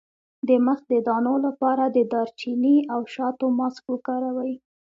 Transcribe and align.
د 0.47 0.49
مخ 0.65 0.79
د 0.91 0.93
دانو 1.07 1.33
لپاره 1.45 1.83
د 1.87 1.97
دارچینی 2.13 2.77
او 2.93 3.01
شاتو 3.13 3.45
ماسک 3.59 3.83
وکاروئ 3.91 4.53